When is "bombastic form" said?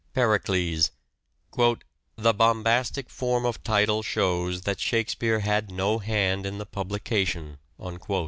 2.33-3.45